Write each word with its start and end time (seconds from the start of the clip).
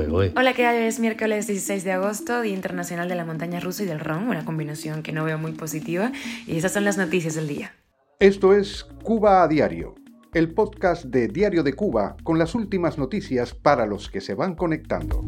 ¿eh? 0.00 0.32
Hola, 0.36 0.54
¿qué 0.54 0.62
tal? 0.62 0.76
Es 0.76 0.98
miércoles 0.98 1.46
16 1.46 1.84
de 1.84 1.92
agosto, 1.92 2.40
Día 2.40 2.54
Internacional 2.54 3.08
de 3.08 3.14
la 3.14 3.24
Montaña 3.24 3.60
Rusa 3.60 3.84
y 3.84 3.86
del 3.86 4.00
Ron, 4.00 4.28
una 4.28 4.44
combinación 4.44 5.02
que 5.02 5.12
no 5.12 5.24
veo 5.24 5.38
muy 5.38 5.52
positiva. 5.52 6.10
Y 6.46 6.56
esas 6.56 6.72
son 6.72 6.84
las 6.84 6.98
noticias 6.98 7.34
del 7.34 7.46
día. 7.46 7.72
Esto 8.18 8.54
es 8.54 8.84
Cuba 9.02 9.42
a 9.42 9.48
Diario, 9.48 9.94
el 10.32 10.52
podcast 10.52 11.04
de 11.04 11.28
Diario 11.28 11.62
de 11.62 11.74
Cuba 11.74 12.16
con 12.24 12.38
las 12.38 12.54
últimas 12.54 12.98
noticias 12.98 13.54
para 13.54 13.86
los 13.86 14.10
que 14.10 14.20
se 14.20 14.34
van 14.34 14.54
conectando. 14.54 15.24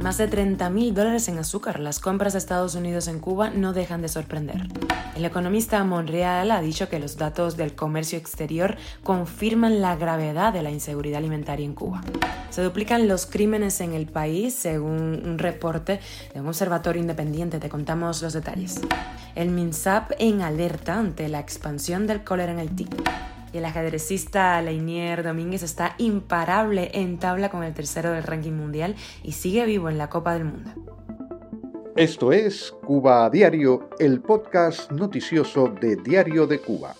Más 0.00 0.16
de 0.16 0.28
30 0.28 0.70
mil 0.70 0.94
dólares 0.94 1.26
en 1.28 1.38
azúcar. 1.38 1.80
Las 1.80 1.98
compras 1.98 2.32
de 2.32 2.38
Estados 2.38 2.76
Unidos 2.76 3.08
en 3.08 3.18
Cuba 3.18 3.50
no 3.50 3.72
dejan 3.72 4.00
de 4.00 4.08
sorprender. 4.08 4.68
El 5.16 5.24
economista 5.24 5.82
Monreal 5.82 6.52
ha 6.52 6.60
dicho 6.60 6.88
que 6.88 7.00
los 7.00 7.16
datos 7.16 7.56
del 7.56 7.74
comercio 7.74 8.16
exterior 8.16 8.76
confirman 9.02 9.80
la 9.80 9.96
gravedad 9.96 10.52
de 10.52 10.62
la 10.62 10.70
inseguridad 10.70 11.18
alimentaria 11.18 11.66
en 11.66 11.74
Cuba. 11.74 12.02
Se 12.50 12.62
duplican 12.62 13.08
los 13.08 13.26
crímenes 13.26 13.80
en 13.80 13.92
el 13.92 14.06
país, 14.06 14.54
según 14.54 15.20
un 15.26 15.38
reporte 15.38 15.98
de 16.32 16.40
un 16.40 16.46
observatorio 16.46 17.02
independiente. 17.02 17.58
Te 17.58 17.68
contamos 17.68 18.22
los 18.22 18.32
detalles. 18.32 18.80
El 19.34 19.50
MINSAP 19.50 20.12
en 20.20 20.42
alerta 20.42 20.96
ante 20.96 21.28
la 21.28 21.40
expansión 21.40 22.06
del 22.06 22.22
cólera 22.22 22.52
en 22.52 22.60
Haití. 22.60 22.86
Y 23.52 23.58
el 23.58 23.64
ajedrecista 23.64 24.60
Leinier 24.62 25.22
Domínguez 25.22 25.62
está 25.62 25.94
imparable 25.98 26.90
en 26.94 27.18
tabla 27.18 27.50
con 27.50 27.64
el 27.64 27.74
tercero 27.74 28.12
del 28.12 28.22
ranking 28.22 28.52
mundial 28.52 28.94
y 29.22 29.32
sigue 29.32 29.64
vivo 29.64 29.88
en 29.88 29.98
la 29.98 30.10
Copa 30.10 30.34
del 30.34 30.44
Mundo. 30.44 30.70
Esto 31.96 32.30
es 32.30 32.72
Cuba 32.86 33.28
Diario, 33.28 33.90
el 33.98 34.20
podcast 34.20 34.92
noticioso 34.92 35.68
de 35.80 35.96
Diario 35.96 36.46
de 36.46 36.60
Cuba. 36.60 36.94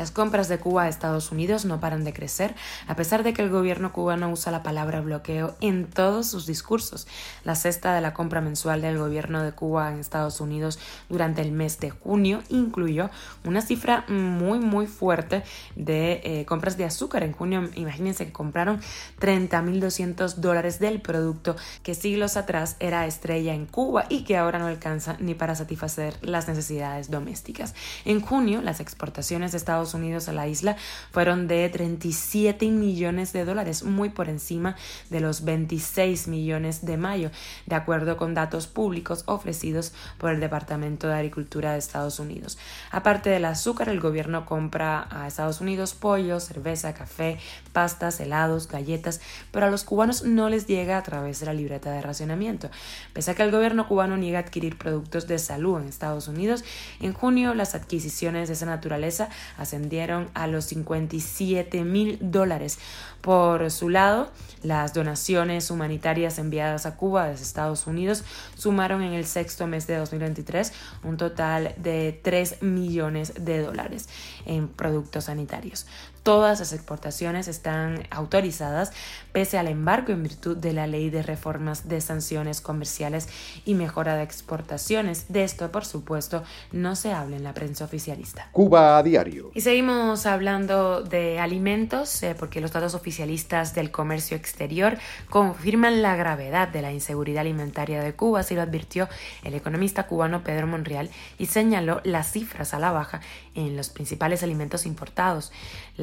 Las 0.00 0.10
compras 0.10 0.48
de 0.48 0.56
Cuba 0.56 0.84
a 0.84 0.88
Estados 0.88 1.30
Unidos 1.30 1.66
no 1.66 1.78
paran 1.78 2.04
de 2.04 2.14
crecer, 2.14 2.54
a 2.86 2.96
pesar 2.96 3.22
de 3.22 3.34
que 3.34 3.42
el 3.42 3.50
gobierno 3.50 3.92
cubano 3.92 4.30
usa 4.30 4.50
la 4.50 4.62
palabra 4.62 5.02
bloqueo 5.02 5.54
en 5.60 5.84
todos 5.84 6.26
sus 6.26 6.46
discursos. 6.46 7.06
La 7.44 7.54
cesta 7.54 7.94
de 7.94 8.00
la 8.00 8.14
compra 8.14 8.40
mensual 8.40 8.80
del 8.80 8.96
gobierno 8.96 9.42
de 9.42 9.52
Cuba 9.52 9.92
en 9.92 9.98
Estados 9.98 10.40
Unidos 10.40 10.78
durante 11.10 11.42
el 11.42 11.52
mes 11.52 11.80
de 11.80 11.90
junio 11.90 12.42
incluyó 12.48 13.10
una 13.44 13.60
cifra 13.60 14.06
muy 14.08 14.58
muy 14.58 14.86
fuerte 14.86 15.42
de 15.76 16.22
eh, 16.24 16.46
compras 16.46 16.78
de 16.78 16.86
azúcar. 16.86 17.22
En 17.22 17.32
junio, 17.32 17.68
imagínense 17.74 18.24
que 18.24 18.32
compraron 18.32 18.80
30.200 19.20 20.36
dólares 20.36 20.78
del 20.78 21.02
producto 21.02 21.56
que 21.82 21.94
siglos 21.94 22.38
atrás 22.38 22.76
era 22.80 23.04
estrella 23.04 23.52
en 23.52 23.66
Cuba 23.66 24.06
y 24.08 24.24
que 24.24 24.38
ahora 24.38 24.58
no 24.58 24.66
alcanza 24.66 25.18
ni 25.20 25.34
para 25.34 25.54
satisfacer 25.56 26.16
las 26.22 26.48
necesidades 26.48 27.10
domésticas. 27.10 27.74
En 28.06 28.22
junio, 28.22 28.62
las 28.62 28.80
exportaciones 28.80 29.52
de 29.52 29.58
Estados 29.58 29.89
Unidos 29.94 30.28
a 30.28 30.32
la 30.32 30.48
isla 30.48 30.76
fueron 31.10 31.48
de 31.48 31.68
37 31.68 32.68
millones 32.70 33.32
de 33.32 33.44
dólares, 33.44 33.82
muy 33.82 34.10
por 34.10 34.28
encima 34.28 34.76
de 35.08 35.20
los 35.20 35.44
26 35.44 36.28
millones 36.28 36.84
de 36.84 36.96
mayo, 36.96 37.30
de 37.66 37.74
acuerdo 37.74 38.16
con 38.16 38.34
datos 38.34 38.66
públicos 38.66 39.24
ofrecidos 39.26 39.92
por 40.18 40.30
el 40.32 40.40
Departamento 40.40 41.08
de 41.08 41.14
Agricultura 41.14 41.72
de 41.72 41.78
Estados 41.78 42.18
Unidos. 42.18 42.58
Aparte 42.90 43.30
del 43.30 43.44
azúcar, 43.44 43.88
el 43.88 44.00
gobierno 44.00 44.46
compra 44.46 45.08
a 45.10 45.26
Estados 45.26 45.60
Unidos 45.60 45.94
pollo, 45.94 46.40
cerveza, 46.40 46.94
café, 46.94 47.38
pastas, 47.72 48.20
helados, 48.20 48.68
galletas, 48.68 49.20
pero 49.50 49.66
a 49.66 49.70
los 49.70 49.84
cubanos 49.84 50.24
no 50.24 50.48
les 50.48 50.66
llega 50.66 50.98
a 50.98 51.02
través 51.02 51.40
de 51.40 51.46
la 51.46 51.54
libreta 51.54 51.90
de 51.92 52.02
racionamiento. 52.02 52.70
Pese 53.12 53.30
a 53.30 53.34
que 53.34 53.42
el 53.42 53.50
gobierno 53.50 53.86
cubano 53.88 54.16
niega 54.16 54.38
adquirir 54.38 54.76
productos 54.78 55.26
de 55.26 55.38
salud 55.38 55.80
en 55.80 55.88
Estados 55.88 56.28
Unidos, 56.28 56.64
en 57.00 57.12
junio 57.12 57.54
las 57.54 57.74
adquisiciones 57.74 58.48
de 58.48 58.54
esa 58.54 58.66
naturaleza 58.66 59.28
ascendieron 59.70 60.28
a 60.34 60.48
los 60.48 60.64
57 60.64 61.84
mil 61.84 62.18
dólares. 62.20 62.78
Por 63.20 63.70
su 63.70 63.88
lado, 63.88 64.32
las 64.62 64.94
donaciones 64.94 65.70
humanitarias 65.70 66.38
enviadas 66.38 66.86
a 66.86 66.96
Cuba 66.96 67.28
desde 67.28 67.44
Estados 67.44 67.86
Unidos 67.86 68.24
sumaron 68.56 69.02
en 69.02 69.12
el 69.12 69.26
sexto 69.26 69.66
mes 69.66 69.86
de 69.86 69.96
2023 69.96 70.72
un 71.04 71.16
total 71.16 71.74
de 71.76 72.18
3 72.22 72.62
millones 72.62 73.34
de 73.38 73.60
dólares 73.60 74.08
en 74.44 74.68
productos 74.68 75.24
sanitarios. 75.24 75.86
Todas 76.22 76.60
las 76.60 76.72
exportaciones 76.72 77.48
están 77.48 78.06
autorizadas 78.10 78.92
pese 79.32 79.58
al 79.58 79.68
embargo 79.68 80.12
en 80.12 80.22
virtud 80.22 80.56
de 80.56 80.72
la 80.72 80.86
ley 80.86 81.08
de 81.08 81.22
reformas 81.22 81.88
de 81.88 82.00
sanciones 82.00 82.60
comerciales 82.60 83.28
y 83.64 83.74
mejora 83.74 84.16
de 84.16 84.22
exportaciones. 84.22 85.32
De 85.32 85.44
esto, 85.44 85.70
por 85.72 85.84
supuesto, 85.84 86.42
no 86.72 86.96
se 86.96 87.12
habla 87.12 87.36
en 87.36 87.44
la 87.44 87.54
prensa 87.54 87.84
oficialista. 87.84 88.48
Cuba 88.52 88.98
a 88.98 89.02
diario. 89.02 89.50
Y 89.54 89.62
seguimos 89.62 90.26
hablando 90.26 91.02
de 91.02 91.38
alimentos 91.38 92.22
eh, 92.22 92.34
porque 92.38 92.60
los 92.60 92.72
datos 92.72 92.94
oficialistas 92.94 93.74
del 93.74 93.90
comercio 93.90 94.36
exterior 94.36 94.98
confirman 95.28 96.02
la 96.02 96.16
gravedad 96.16 96.68
de 96.68 96.82
la 96.82 96.92
inseguridad 96.92 97.40
alimentaria 97.40 98.02
de 98.02 98.14
Cuba, 98.14 98.40
así 98.40 98.54
lo 98.54 98.62
advirtió 98.62 99.08
el 99.44 99.54
economista 99.54 100.06
cubano 100.06 100.42
Pedro 100.44 100.66
Monreal 100.66 101.10
y 101.38 101.46
señaló 101.46 102.00
las 102.04 102.32
cifras 102.32 102.74
a 102.74 102.78
la 102.78 102.92
baja 102.92 103.20
en 103.54 103.76
los 103.76 103.88
principales 103.90 104.42
alimentos 104.42 104.86
importados. 104.86 105.52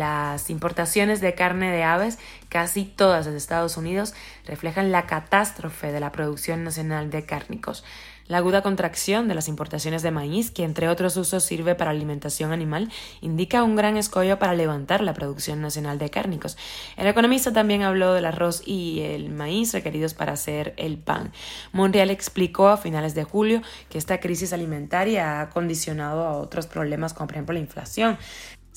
Las 0.07 0.49
importaciones 0.49 1.19
de 1.19 1.33
carne 1.33 1.69
de 1.69 1.83
aves, 1.83 2.17
casi 2.47 2.85
todas 2.85 3.25
desde 3.25 3.37
Estados 3.39 3.75
Unidos, 3.75 4.13
reflejan 4.45 4.89
la 4.93 5.05
catástrofe 5.05 5.91
de 5.91 5.99
la 5.99 6.13
producción 6.13 6.63
nacional 6.63 7.09
de 7.09 7.25
cárnicos. 7.25 7.83
La 8.27 8.37
aguda 8.37 8.61
contracción 8.61 9.27
de 9.27 9.35
las 9.35 9.47
importaciones 9.47 10.03
de 10.03 10.11
maíz, 10.11 10.51
que 10.51 10.63
entre 10.63 10.89
otros 10.89 11.15
usos 11.15 11.43
sirve 11.43 11.75
para 11.75 11.91
alimentación 11.91 12.51
animal, 12.51 12.89
indica 13.21 13.63
un 13.63 13.77
gran 13.77 13.95
escollo 13.95 14.37
para 14.37 14.53
levantar 14.53 15.01
la 15.01 15.13
producción 15.13 15.61
nacional 15.61 15.97
de 15.97 16.09
cárnicos. 16.09 16.57
El 16.97 17.07
economista 17.07 17.53
también 17.53 17.83
habló 17.83 18.13
del 18.13 18.25
arroz 18.25 18.63
y 18.65 18.99
el 19.01 19.29
maíz 19.29 19.73
requeridos 19.73 20.13
para 20.13 20.33
hacer 20.33 20.73
el 20.75 20.97
pan. 20.97 21.31
Monreal 21.71 22.09
explicó 22.09 22.67
a 22.67 22.77
finales 22.77 23.15
de 23.15 23.23
julio 23.23 23.61
que 23.89 23.97
esta 23.97 24.19
crisis 24.19 24.51
alimentaria 24.51 25.41
ha 25.41 25.49
condicionado 25.49 26.25
a 26.25 26.37
otros 26.37 26.67
problemas 26.67 27.13
como 27.13 27.27
por 27.27 27.35
ejemplo 27.35 27.53
la 27.53 27.59
inflación. 27.59 28.17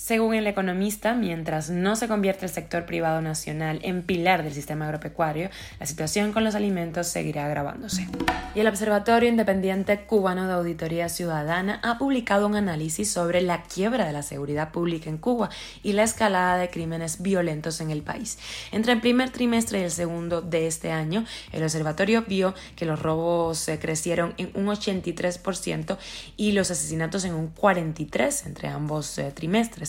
Según 0.00 0.34
el 0.34 0.46
economista, 0.46 1.12
mientras 1.12 1.68
no 1.68 1.94
se 1.94 2.08
convierte 2.08 2.46
el 2.46 2.50
sector 2.50 2.86
privado 2.86 3.20
nacional 3.20 3.80
en 3.82 4.02
pilar 4.02 4.42
del 4.42 4.54
sistema 4.54 4.86
agropecuario, 4.86 5.50
la 5.78 5.84
situación 5.84 6.32
con 6.32 6.42
los 6.42 6.54
alimentos 6.54 7.06
seguirá 7.06 7.44
agravándose. 7.44 8.08
Y 8.54 8.60
el 8.60 8.66
Observatorio 8.66 9.28
Independiente 9.28 10.00
Cubano 10.00 10.46
de 10.46 10.54
Auditoría 10.54 11.10
Ciudadana 11.10 11.80
ha 11.82 11.98
publicado 11.98 12.46
un 12.46 12.56
análisis 12.56 13.10
sobre 13.10 13.42
la 13.42 13.62
quiebra 13.64 14.06
de 14.06 14.14
la 14.14 14.22
seguridad 14.22 14.72
pública 14.72 15.10
en 15.10 15.18
Cuba 15.18 15.50
y 15.82 15.92
la 15.92 16.02
escalada 16.02 16.56
de 16.56 16.70
crímenes 16.70 17.20
violentos 17.20 17.82
en 17.82 17.90
el 17.90 18.00
país. 18.00 18.38
Entre 18.72 18.94
el 18.94 19.02
primer 19.02 19.28
trimestre 19.28 19.80
y 19.80 19.82
el 19.82 19.90
segundo 19.90 20.40
de 20.40 20.66
este 20.66 20.92
año, 20.92 21.26
el 21.52 21.62
observatorio 21.62 22.24
vio 22.26 22.54
que 22.74 22.86
los 22.86 23.02
robos 23.02 23.68
eh, 23.68 23.78
crecieron 23.78 24.32
en 24.38 24.50
un 24.54 24.68
83% 24.68 25.98
y 26.38 26.52
los 26.52 26.70
asesinatos 26.70 27.26
en 27.26 27.34
un 27.34 27.54
43% 27.54 28.46
entre 28.46 28.68
ambos 28.68 29.18
eh, 29.18 29.30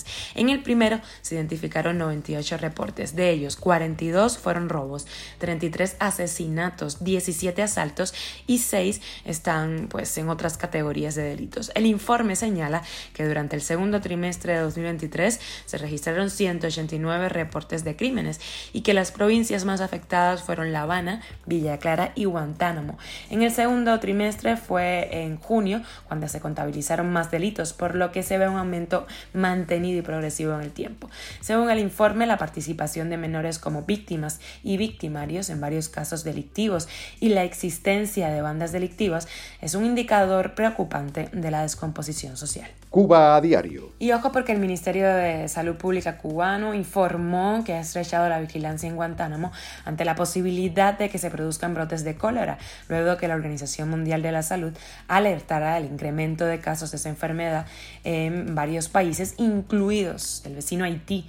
trimestres. 0.03 0.31
En 0.35 0.49
el 0.49 0.61
primero 0.61 0.99
se 1.21 1.35
identificaron 1.35 1.97
98 1.97 2.57
reportes, 2.57 3.15
de 3.15 3.29
ellos 3.29 3.55
42 3.55 4.37
fueron 4.37 4.69
robos, 4.69 5.07
33 5.39 5.97
asesinatos, 5.99 7.03
17 7.03 7.61
asaltos 7.61 8.13
y 8.47 8.59
6 8.59 9.01
están 9.25 9.87
pues 9.89 10.17
en 10.17 10.29
otras 10.29 10.57
categorías 10.57 11.15
de 11.15 11.23
delitos. 11.23 11.71
El 11.75 11.85
informe 11.85 12.35
señala 12.35 12.81
que 13.13 13.25
durante 13.25 13.55
el 13.55 13.61
segundo 13.61 14.01
trimestre 14.01 14.53
de 14.53 14.59
2023 14.59 15.39
se 15.65 15.77
registraron 15.77 16.29
189 16.29 17.29
reportes 17.29 17.83
de 17.83 17.95
crímenes 17.95 18.39
y 18.73 18.81
que 18.81 18.93
las 18.93 19.11
provincias 19.11 19.65
más 19.65 19.81
afectadas 19.81 20.43
fueron 20.43 20.71
La 20.71 20.83
Habana, 20.83 21.21
Villa 21.45 21.77
Clara 21.77 22.11
y 22.15 22.25
Guantánamo. 22.25 22.97
En 23.29 23.41
el 23.43 23.51
segundo 23.51 23.99
trimestre 23.99 24.57
fue 24.57 25.23
en 25.23 25.37
junio 25.37 25.81
cuando 26.07 26.27
se 26.27 26.39
contabilizaron 26.39 27.11
más 27.11 27.31
delitos, 27.31 27.73
por 27.73 27.95
lo 27.95 28.11
que 28.11 28.23
se 28.23 28.37
ve 28.37 28.47
un 28.47 28.57
aumento 28.57 29.05
mantenido 29.33 29.90
y 29.99 30.01
progresivo 30.01 30.53
en 30.53 30.61
el 30.61 30.71
tiempo. 30.71 31.09
Según 31.39 31.69
el 31.69 31.79
informe, 31.79 32.25
la 32.25 32.37
participación 32.37 33.09
de 33.09 33.17
menores 33.17 33.59
como 33.59 33.83
víctimas 33.83 34.39
y 34.63 34.77
victimarios 34.77 35.49
en 35.49 35.61
varios 35.61 35.89
casos 35.89 36.23
delictivos 36.23 36.87
y 37.19 37.29
la 37.29 37.43
existencia 37.43 38.29
de 38.29 38.41
bandas 38.41 38.71
delictivas 38.71 39.27
es 39.61 39.75
un 39.75 39.85
indicador 39.85 40.55
preocupante 40.55 41.29
de 41.31 41.51
la 41.51 41.61
descomposición 41.61 42.37
social. 42.37 42.69
Cuba 42.89 43.37
a 43.37 43.41
diario. 43.41 43.93
Y 43.99 44.11
ojo 44.11 44.33
porque 44.33 44.51
el 44.51 44.59
Ministerio 44.59 45.07
de 45.07 45.47
Salud 45.47 45.75
Pública 45.75 46.17
cubano 46.17 46.73
informó 46.73 47.63
que 47.65 47.73
ha 47.73 47.79
estrechado 47.79 48.27
la 48.27 48.41
vigilancia 48.41 48.89
en 48.89 48.97
Guantánamo 48.97 49.53
ante 49.85 50.03
la 50.03 50.13
posibilidad 50.15 50.97
de 50.97 51.07
que 51.07 51.17
se 51.17 51.31
produzcan 51.31 51.73
brotes 51.73 52.03
de 52.03 52.15
cólera, 52.15 52.57
luego 52.89 53.15
que 53.15 53.29
la 53.29 53.35
Organización 53.35 53.89
Mundial 53.89 54.21
de 54.21 54.33
la 54.33 54.43
Salud 54.43 54.73
alertara 55.07 55.75
del 55.75 55.85
incremento 55.85 56.45
de 56.45 56.59
casos 56.59 56.91
de 56.91 56.97
esa 56.97 57.07
enfermedad 57.07 57.65
en 58.03 58.55
varios 58.55 58.89
países, 58.89 59.35
incluidos 59.71 60.41
el 60.45 60.55
vecino 60.55 60.83
Haití, 60.83 61.25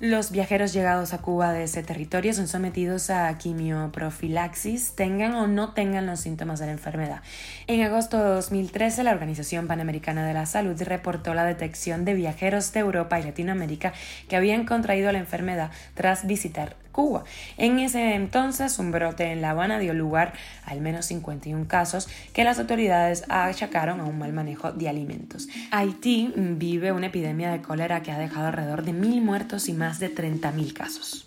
los 0.00 0.30
viajeros 0.30 0.74
llegados 0.74 1.14
a 1.14 1.22
Cuba 1.22 1.52
de 1.52 1.62
ese 1.62 1.82
territorio 1.82 2.34
son 2.34 2.48
sometidos 2.48 3.08
a 3.08 3.38
quimioprofilaxis, 3.38 4.92
tengan 4.94 5.34
o 5.36 5.46
no 5.46 5.72
tengan 5.72 6.04
los 6.04 6.20
síntomas 6.20 6.58
de 6.58 6.66
la 6.66 6.72
enfermedad. 6.72 7.22
En 7.66 7.82
agosto 7.82 8.18
de 8.18 8.28
2013, 8.28 9.04
la 9.04 9.12
Organización 9.12 9.68
Panamericana 9.68 10.26
de 10.26 10.34
la 10.34 10.44
Salud 10.44 10.76
reportó 10.82 11.32
la 11.32 11.44
detección 11.44 12.04
de 12.04 12.12
viajeros 12.12 12.72
de 12.72 12.80
Europa 12.80 13.18
y 13.18 13.22
Latinoamérica 13.22 13.94
que 14.28 14.36
habían 14.36 14.66
contraído 14.66 15.10
la 15.12 15.18
enfermedad 15.18 15.70
tras 15.94 16.26
visitar 16.26 16.76
Cuba. 16.96 17.24
En 17.58 17.78
ese 17.78 18.14
entonces, 18.14 18.78
un 18.78 18.90
brote 18.90 19.30
en 19.30 19.42
La 19.42 19.50
Habana 19.50 19.78
dio 19.78 19.92
lugar 19.92 20.32
a 20.64 20.70
al 20.70 20.80
menos 20.80 21.04
51 21.04 21.68
casos 21.68 22.08
que 22.32 22.42
las 22.42 22.58
autoridades 22.58 23.24
achacaron 23.28 24.00
a 24.00 24.04
un 24.04 24.18
mal 24.18 24.32
manejo 24.32 24.72
de 24.72 24.88
alimentos. 24.88 25.46
Haití 25.70 26.32
vive 26.34 26.92
una 26.92 27.08
epidemia 27.08 27.50
de 27.50 27.60
cólera 27.60 28.02
que 28.02 28.12
ha 28.12 28.18
dejado 28.18 28.46
alrededor 28.46 28.82
de 28.82 28.94
mil 28.94 29.20
muertos 29.20 29.68
y 29.68 29.74
más 29.74 30.00
de 30.00 30.14
30.000 30.14 30.72
casos. 30.72 31.26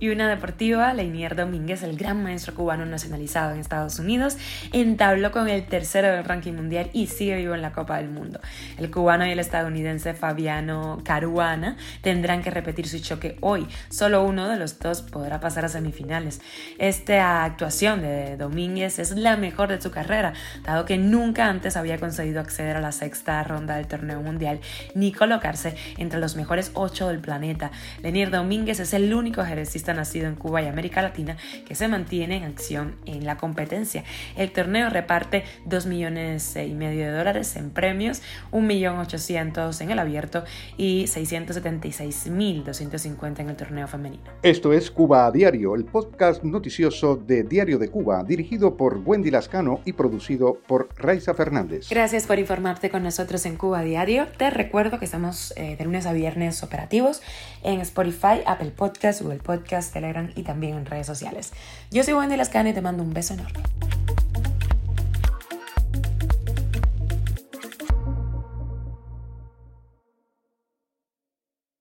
Y 0.00 0.08
una 0.08 0.28
deportiva, 0.28 0.92
Leinier 0.92 1.36
Domínguez, 1.36 1.84
el 1.84 1.96
gran 1.96 2.20
maestro 2.24 2.56
cubano 2.56 2.84
nacionalizado 2.84 3.54
en 3.54 3.60
Estados 3.60 4.00
Unidos, 4.00 4.36
entabló 4.72 5.30
con 5.30 5.48
el 5.48 5.64
tercero 5.66 6.08
del 6.08 6.24
ranking 6.24 6.54
mundial 6.54 6.90
y 6.92 7.06
sigue 7.06 7.36
vivo 7.36 7.54
en 7.54 7.62
la 7.62 7.70
Copa 7.70 7.98
del 7.98 8.08
Mundo. 8.08 8.40
El 8.78 8.90
cubano 8.90 9.24
y 9.24 9.30
el 9.30 9.38
estadounidense 9.38 10.12
Fabiano 10.12 11.00
Caruana 11.04 11.76
tendrán 12.02 12.42
que 12.42 12.50
repetir 12.50 12.88
su 12.88 12.98
choque 12.98 13.36
hoy. 13.42 13.68
Solo 13.90 14.24
uno 14.24 14.48
de 14.48 14.56
los 14.56 14.80
dos 14.80 15.03
podrá 15.04 15.40
pasar 15.40 15.64
a 15.64 15.68
semifinales. 15.68 16.40
Esta 16.78 17.44
actuación 17.44 18.02
de 18.02 18.36
Domínguez 18.36 18.98
es 18.98 19.12
la 19.12 19.36
mejor 19.36 19.68
de 19.68 19.80
su 19.80 19.90
carrera, 19.90 20.34
dado 20.64 20.84
que 20.84 20.98
nunca 20.98 21.48
antes 21.48 21.76
había 21.76 21.98
conseguido 21.98 22.40
acceder 22.40 22.76
a 22.76 22.80
la 22.80 22.92
sexta 22.92 23.42
ronda 23.44 23.76
del 23.76 23.86
torneo 23.86 24.20
mundial 24.20 24.60
ni 24.94 25.12
colocarse 25.12 25.76
entre 25.98 26.20
los 26.20 26.36
mejores 26.36 26.70
ocho 26.74 27.08
del 27.08 27.20
planeta. 27.20 27.70
Lenier 28.02 28.30
Domínguez 28.30 28.80
es 28.80 28.92
el 28.94 29.12
único 29.14 29.40
ajedrecista 29.40 29.94
nacido 29.94 30.26
en 30.26 30.34
Cuba 30.34 30.62
y 30.62 30.66
América 30.66 31.02
Latina 31.02 31.36
que 31.66 31.74
se 31.74 31.88
mantiene 31.88 32.36
en 32.36 32.44
acción 32.44 32.96
en 33.06 33.24
la 33.24 33.36
competencia. 33.36 34.04
El 34.36 34.52
torneo 34.52 34.90
reparte 34.90 35.44
2 35.66 35.86
millones 35.86 36.56
y 36.56 36.74
medio 36.74 37.06
de 37.06 37.12
dólares 37.12 37.56
en 37.56 37.70
premios, 37.70 38.22
1 38.50 38.66
millón 38.66 38.98
800 38.98 39.80
en 39.80 39.90
el 39.90 39.98
abierto 39.98 40.44
y 40.76 41.04
676.250 41.04 43.40
en 43.40 43.50
el 43.50 43.56
torneo 43.56 43.88
femenino. 43.88 44.24
Esto 44.42 44.72
es 44.72 44.90
Cuba 44.94 45.26
a 45.26 45.32
Diario, 45.32 45.74
el 45.74 45.84
podcast 45.84 46.44
noticioso 46.44 47.16
de 47.16 47.42
Diario 47.42 47.78
de 47.78 47.88
Cuba, 47.88 48.22
dirigido 48.22 48.76
por 48.76 49.02
Wendy 49.04 49.30
Lascano 49.30 49.80
y 49.84 49.92
producido 49.92 50.54
por 50.66 50.88
Raiza 50.96 51.34
Fernández. 51.34 51.88
Gracias 51.90 52.26
por 52.26 52.38
informarte 52.38 52.90
con 52.90 53.02
nosotros 53.02 53.44
en 53.44 53.56
Cuba 53.56 53.80
a 53.80 53.82
Diario. 53.82 54.28
Te 54.38 54.50
recuerdo 54.50 55.00
que 55.00 55.04
estamos 55.04 55.52
eh, 55.56 55.74
de 55.76 55.84
lunes 55.84 56.06
a 56.06 56.12
viernes 56.12 56.62
operativos 56.62 57.22
en 57.64 57.80
Spotify, 57.80 58.42
Apple 58.46 58.70
Podcasts, 58.70 59.20
Google 59.20 59.40
Podcasts, 59.40 59.92
Telegram 59.92 60.30
y 60.36 60.44
también 60.44 60.76
en 60.76 60.86
redes 60.86 61.06
sociales. 61.06 61.52
Yo 61.90 62.04
soy 62.04 62.14
Wendy 62.14 62.36
Lascano 62.36 62.68
y 62.68 62.72
te 62.72 62.80
mando 62.80 63.02
un 63.02 63.12
beso 63.12 63.34
enorme. 63.34 63.60